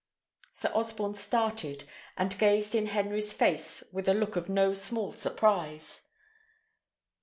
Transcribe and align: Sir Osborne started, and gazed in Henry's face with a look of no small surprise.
Sir 0.51 0.71
Osborne 0.73 1.13
started, 1.13 1.87
and 2.17 2.35
gazed 2.39 2.73
in 2.73 2.87
Henry's 2.87 3.33
face 3.33 3.83
with 3.93 4.09
a 4.09 4.15
look 4.15 4.35
of 4.35 4.49
no 4.49 4.73
small 4.73 5.11
surprise. 5.11 6.07